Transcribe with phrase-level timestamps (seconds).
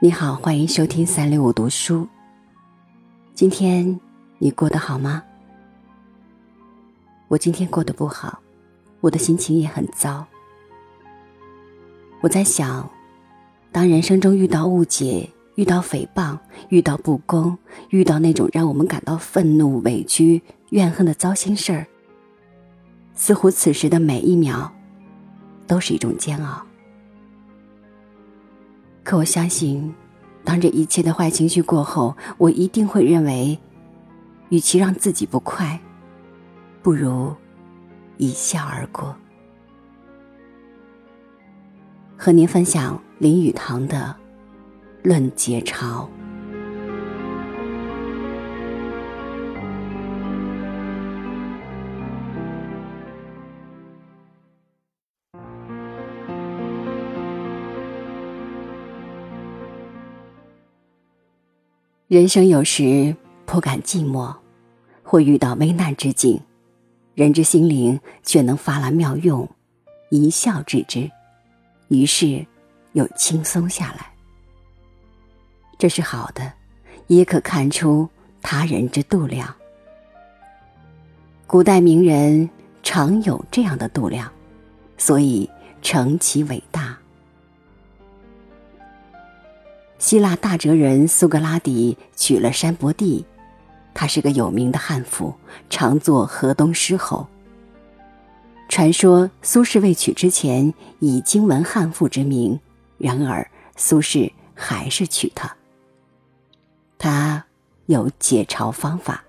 [0.00, 2.06] 你好，欢迎收听三六五读书。
[3.34, 3.98] 今天
[4.38, 5.24] 你过得好吗？
[7.26, 8.38] 我今天过得不好，
[9.00, 10.24] 我的心情也很糟。
[12.20, 12.88] 我在想，
[13.72, 17.58] 当人生中遇到误解、遇到诽谤、遇到不公、
[17.90, 20.40] 遇到那种让我们感到愤怒、委屈、
[20.70, 21.84] 怨恨的糟心事儿，
[23.14, 24.72] 似乎此时的每一秒
[25.66, 26.67] 都是一种煎熬。
[29.08, 29.94] 可我相信，
[30.44, 33.58] 当这一切的坏情绪过后，我一定会认为，
[34.50, 35.80] 与其让自己不快，
[36.82, 37.34] 不如
[38.18, 39.16] 一笑而过。
[42.18, 44.14] 和您分享林语堂的
[45.08, 46.06] 《论节操》。
[62.08, 63.14] 人生有时
[63.44, 64.34] 颇感寂寞，
[65.02, 66.40] 或遇到危难之境，
[67.14, 69.46] 人之心灵却能发来妙用，
[70.08, 71.10] 一笑置之，
[71.88, 72.46] 于是
[72.94, 74.10] 又轻松下来。
[75.76, 76.50] 这是好的，
[77.08, 78.08] 也可看出
[78.40, 79.54] 他人之度量。
[81.46, 82.48] 古代名人
[82.82, 84.32] 常有这样的度量，
[84.96, 85.46] 所以
[85.82, 86.98] 成其伟大。
[89.98, 93.26] 希腊大哲人苏格拉底娶了山伯蒂，
[93.92, 95.34] 他是个有名的悍妇，
[95.68, 97.26] 常做河东狮吼。
[98.68, 102.58] 传说苏轼未娶之前以经文悍妇之名，
[102.96, 103.44] 然而
[103.76, 105.52] 苏轼还是娶她。
[106.96, 107.44] 他
[107.86, 109.24] 有解嘲方法，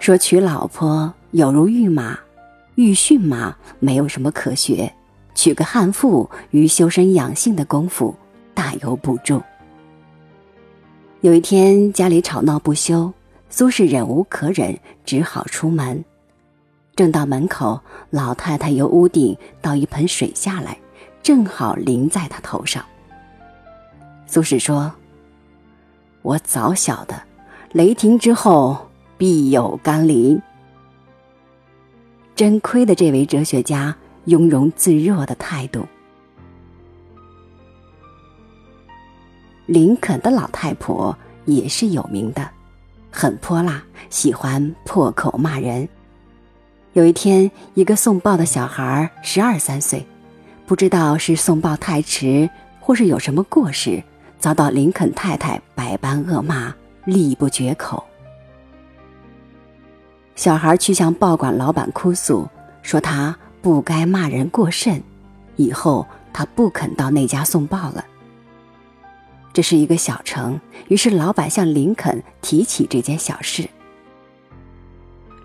[0.00, 2.18] 说娶老婆有如御马，
[2.76, 4.94] 欲驯马没有什么可学，
[5.34, 8.14] 娶个悍妇于修身养性的功夫
[8.54, 9.42] 大有补助。
[11.24, 13.10] 有一天，家里吵闹不休，
[13.48, 16.04] 苏轼忍无可忍，只好出门。
[16.94, 17.80] 正到门口，
[18.10, 20.76] 老太太由屋顶倒一盆水下来，
[21.22, 22.84] 正好淋在他头上。
[24.26, 24.92] 苏轼说
[26.20, 27.18] ：“我早晓得，
[27.72, 28.76] 雷霆之后
[29.16, 30.38] 必有甘霖。”
[32.36, 33.96] 真亏得这位哲学家
[34.26, 35.86] 雍容自若的态度。
[39.66, 41.16] 林肯的老太婆
[41.46, 42.48] 也是有名的，
[43.10, 45.88] 很泼辣，喜欢破口骂人。
[46.92, 50.06] 有一天，一个送报的小孩十二三岁，
[50.66, 52.48] 不知道是送报太迟，
[52.78, 54.02] 或是有什么过失，
[54.38, 56.74] 遭到林肯太太百般恶骂，
[57.06, 58.04] 力不绝口。
[60.36, 62.46] 小孩去向报馆老板哭诉，
[62.82, 65.02] 说他不该骂人过甚，
[65.56, 68.04] 以后他不肯到那家送报了。
[69.54, 73.66] 这是一个小城，于是老板向林肯提起这件小事。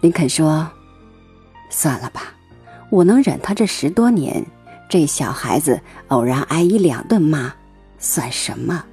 [0.00, 0.70] 林肯说
[1.68, 2.32] ：“算了吧，
[2.88, 4.46] 我能忍他这十多年，
[4.88, 7.52] 这小孩子偶然挨一两顿骂，
[7.98, 8.84] 算什么？”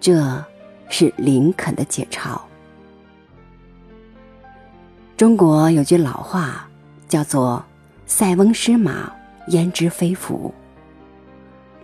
[0.00, 0.42] 这
[0.88, 2.40] 是林肯的解嘲。
[5.14, 6.66] 中国有句老话，
[7.06, 7.62] 叫做
[8.06, 9.12] “塞翁失马，
[9.48, 10.52] 焉知非福”。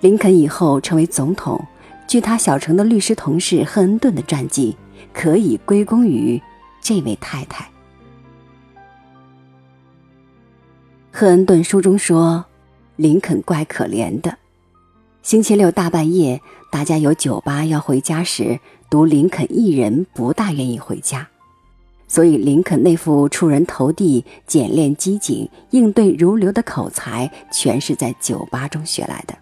[0.00, 1.60] 林肯以后成为总统，
[2.06, 4.76] 据他小城的律师同事赫恩顿的传记，
[5.12, 6.40] 可以归功于
[6.80, 7.68] 这位太太。
[11.10, 12.44] 赫恩顿书中说，
[12.94, 14.38] 林肯怪可怜的。
[15.22, 21.28] 星期六大半夜，大家有酒吧要回家时，独林肯一人不大愿意回家，
[22.06, 29.36] 所以林肯那副出人头地、简练机警、应对如流的口才，全是在酒吧中学来的。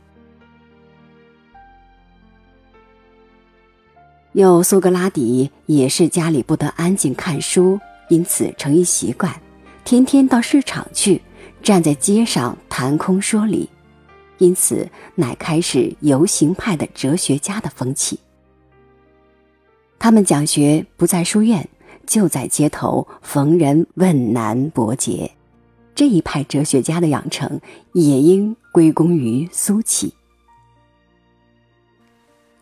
[4.36, 7.80] 有苏格拉底也是家里不得安静看书，
[8.10, 9.34] 因此成一习惯，
[9.82, 11.22] 天天到市场去，
[11.62, 13.66] 站在街上谈空说理，
[14.36, 18.18] 因此乃开始游行派的哲学家的风气。
[19.98, 21.66] 他们讲学不在书院，
[22.06, 25.30] 就在街头逢人问难驳解，
[25.94, 27.58] 这一派哲学家的养成
[27.94, 30.12] 也应归功于苏启。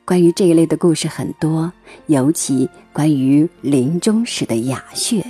[0.05, 1.73] 关于这一类的故事很多，
[2.09, 5.25] 尤其关于临终时的哑穴。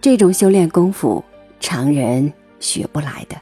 [0.00, 1.24] 这种修炼功夫，
[1.60, 3.40] 常人学不来的。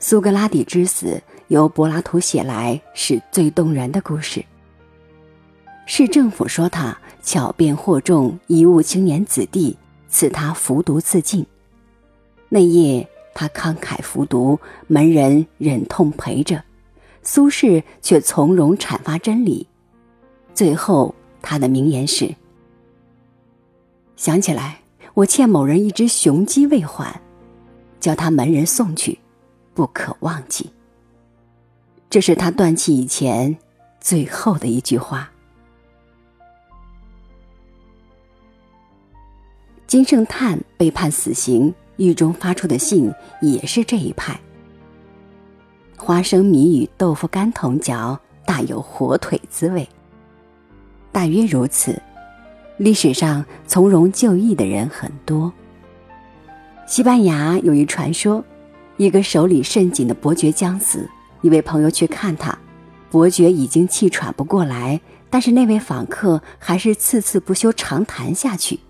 [0.00, 4.44] 苏格拉底之死由柏拉图写来，是最动人的故事。
[5.86, 9.76] 市政府说他巧辩惑众，贻误青年子弟，
[10.08, 11.46] 赐他服毒自尽。
[12.48, 16.60] 那夜他慷慨服毒，门人忍痛陪着。
[17.22, 19.66] 苏轼却从容阐发真理。
[20.54, 22.34] 最后，他的名言是
[24.16, 24.80] ：“想起来，
[25.14, 27.20] 我欠某人一只雄鸡未还，
[28.00, 29.18] 叫他门人送去，
[29.74, 30.70] 不可忘记。”
[32.10, 33.56] 这是他断气以前
[33.98, 35.30] 最后的一句话。
[39.86, 44.38] 金圣叹被判死刑，狱中发出的信也是这一派。
[46.04, 49.88] 花生米与豆腐干同嚼，大有火腿滋味。
[51.12, 52.02] 大约如此，
[52.76, 55.52] 历史上从容就义的人很多。
[56.88, 58.44] 西班牙有一传说，
[58.96, 61.08] 一个手里甚紧的伯爵将死，
[61.40, 62.58] 一位朋友去看他，
[63.08, 65.00] 伯爵已经气喘不过来，
[65.30, 68.80] 但是那位访客还是次次不休长谈下去。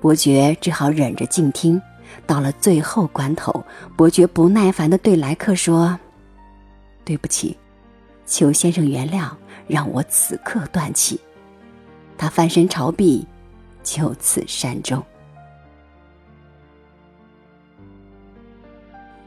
[0.00, 1.80] 伯爵只好忍着静听。
[2.26, 3.64] 到了最后关头，
[3.94, 5.98] 伯爵不耐烦地对来客说
[7.06, 7.56] ：“对不起，
[8.26, 9.30] 求先生原谅，
[9.66, 11.18] 让我此刻断气。”
[12.18, 13.26] 他翻身朝壁，
[13.82, 15.02] 就此善终。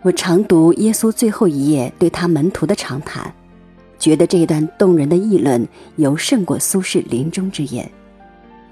[0.02, 3.34] 我常读耶稣最后一页对他门徒的长谈，
[3.98, 5.68] 觉得这一段动人的议论
[5.98, 7.90] 尤胜过苏轼临终之言。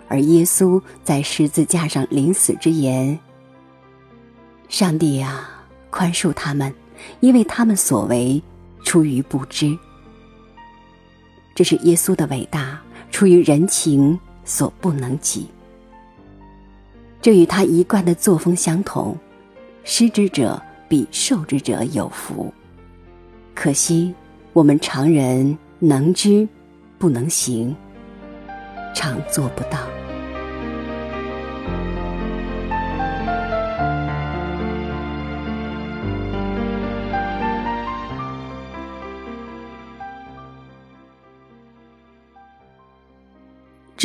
[0.08, 3.20] 而耶稣在十字架上临死之言
[4.70, 5.50] ：“上帝呀，
[5.90, 6.74] 宽恕他们，
[7.20, 8.42] 因为他们所为
[8.88, 9.78] 出于不知。”
[11.54, 12.82] 这是耶稣的伟大，
[13.12, 15.48] 出于人情所不能及。
[17.22, 19.18] 这与他一贯的作风相同，
[19.84, 22.54] 施之者比受之者有福。
[23.54, 24.14] 可惜
[24.54, 26.48] 我们常人能知，
[26.98, 27.76] 不能行，
[28.96, 29.97] 常做不到。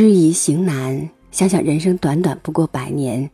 [0.03, 3.31] 知易行难，想想人生短短不过百年，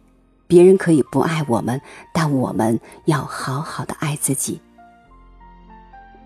[0.47, 1.81] 别人可以不爱我们，
[2.13, 4.61] 但我们要好好的爱自己。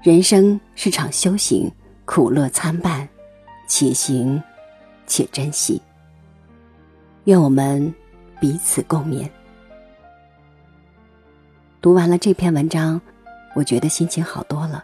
[0.02, 1.70] 人生是场修行，
[2.04, 3.08] 苦乐参半，
[3.68, 4.42] 且行
[5.06, 5.80] 且珍惜。
[7.26, 7.94] 愿我们
[8.40, 9.30] 彼此共勉。
[11.80, 13.00] 读完了这篇文章，
[13.54, 14.82] 我觉得心情好多了。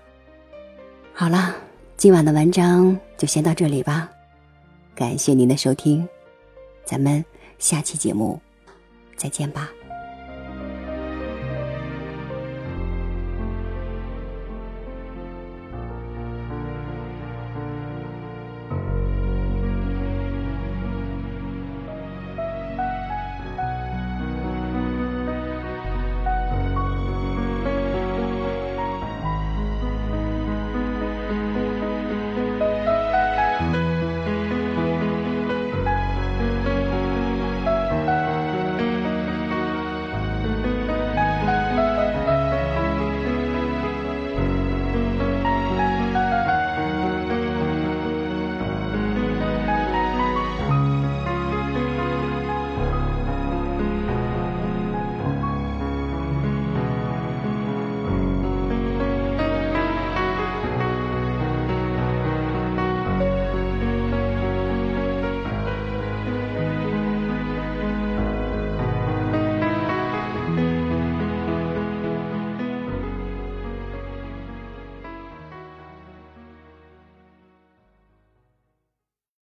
[1.12, 1.52] 好了，
[1.96, 4.08] 今晚的文章就先到这里吧。
[4.98, 6.08] 感谢您的收听，
[6.84, 7.24] 咱们
[7.56, 8.40] 下期节目
[9.16, 9.70] 再见吧。